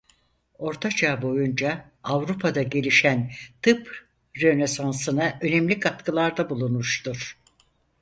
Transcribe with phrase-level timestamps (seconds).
[0.57, 4.07] Ortaçağ boyunca Avrupa'da gelişen tıp
[4.41, 7.37] rönesansına önemli katkılarda bulunmuştur.